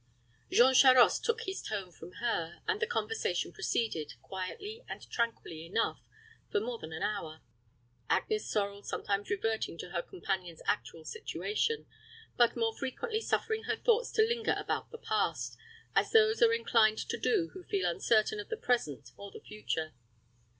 [0.49, 5.99] Jean Charost took his tone from her, and the conversation proceeded, quietly and tranquilly enough,
[6.51, 7.41] for more than an hour,
[8.09, 11.85] Agnes Sorel sometimes reverting to her companion's actual situation,
[12.35, 15.55] but more frequently suffering her thoughts to linger about the past,
[15.93, 19.93] as those are inclined to do who feel uncertain of the present or the future.